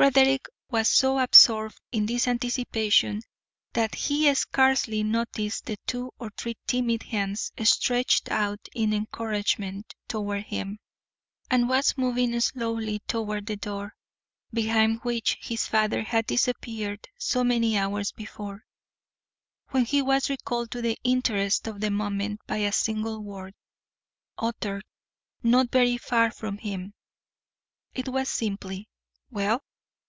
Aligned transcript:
Frederick 0.00 0.46
was 0.70 0.88
so 0.88 1.18
absorbed 1.18 1.78
in 1.92 2.06
this 2.06 2.26
anticipation 2.26 3.20
that 3.74 3.94
he 3.94 4.32
scarcely 4.34 5.02
noticed 5.02 5.66
the 5.66 5.76
two 5.86 6.10
or 6.18 6.30
three 6.38 6.56
timid 6.66 7.02
hands 7.02 7.52
stretched 7.64 8.30
out 8.30 8.66
in 8.74 8.94
encouragement 8.94 9.94
toward 10.08 10.44
him, 10.44 10.78
and 11.50 11.68
was 11.68 11.98
moving 11.98 12.38
slowly 12.40 13.00
toward 13.00 13.44
the 13.44 13.56
door 13.58 13.94
behind 14.54 14.98
which 15.02 15.36
his 15.42 15.66
father 15.66 16.00
had 16.02 16.24
disappeared 16.24 17.06
so 17.18 17.44
many 17.44 17.76
hours 17.76 18.10
before, 18.12 18.64
when 19.70 19.84
he 19.84 20.00
was 20.00 20.30
recalled 20.30 20.70
to 20.70 20.80
the 20.80 20.96
interests 21.04 21.68
of 21.68 21.80
the 21.82 21.90
moment 21.90 22.40
by 22.46 22.56
a 22.58 22.72
single 22.72 23.20
word, 23.20 23.52
uttered 24.38 24.84
not 25.42 25.70
very 25.70 25.98
far 25.98 26.30
from 26.30 26.56
him. 26.56 26.94
It 27.92 28.08
was 28.08 28.30
simply, 28.30 28.88
"Well?" 29.30 29.62